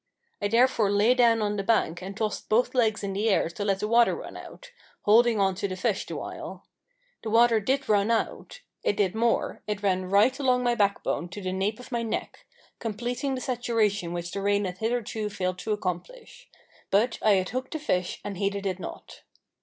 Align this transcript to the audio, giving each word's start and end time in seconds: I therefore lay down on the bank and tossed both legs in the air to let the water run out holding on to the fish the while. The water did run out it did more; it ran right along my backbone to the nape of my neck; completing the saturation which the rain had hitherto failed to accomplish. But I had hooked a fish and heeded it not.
I 0.41 0.47
therefore 0.47 0.89
lay 0.89 1.13
down 1.13 1.43
on 1.43 1.57
the 1.57 1.63
bank 1.63 2.01
and 2.01 2.17
tossed 2.17 2.49
both 2.49 2.73
legs 2.73 3.03
in 3.03 3.13
the 3.13 3.29
air 3.29 3.49
to 3.51 3.63
let 3.63 3.81
the 3.81 3.87
water 3.87 4.15
run 4.15 4.35
out 4.35 4.71
holding 5.03 5.39
on 5.39 5.53
to 5.53 5.67
the 5.67 5.75
fish 5.75 6.07
the 6.07 6.15
while. 6.15 6.65
The 7.21 7.29
water 7.29 7.59
did 7.59 7.87
run 7.87 8.09
out 8.09 8.61
it 8.81 8.97
did 8.97 9.13
more; 9.13 9.61
it 9.67 9.83
ran 9.83 10.05
right 10.09 10.39
along 10.39 10.63
my 10.63 10.73
backbone 10.73 11.29
to 11.29 11.41
the 11.43 11.53
nape 11.53 11.79
of 11.79 11.91
my 11.91 12.01
neck; 12.01 12.47
completing 12.79 13.35
the 13.35 13.41
saturation 13.41 14.11
which 14.11 14.31
the 14.31 14.41
rain 14.41 14.65
had 14.65 14.79
hitherto 14.79 15.29
failed 15.29 15.59
to 15.59 15.71
accomplish. 15.71 16.49
But 16.89 17.19
I 17.21 17.33
had 17.33 17.49
hooked 17.49 17.75
a 17.75 17.79
fish 17.79 18.19
and 18.23 18.39
heeded 18.39 18.65
it 18.65 18.79
not. 18.79 19.21